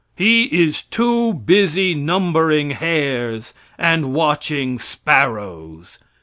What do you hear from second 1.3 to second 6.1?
busy numbering hairs and watching sparrows.